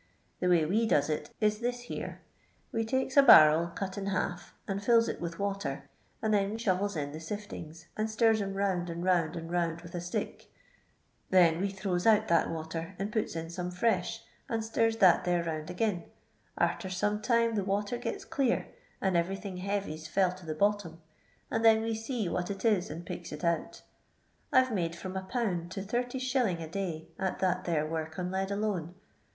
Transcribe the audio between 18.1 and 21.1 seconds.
clear, and every thing heavy 's fell to the bot tom,